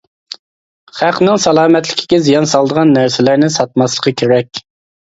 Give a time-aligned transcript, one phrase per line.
[0.99, 4.69] خەقنىڭ سالامەتلىكىگە زىيان سالىدىغان نەرسىلەرنى ساتماسلىقى كېرەك.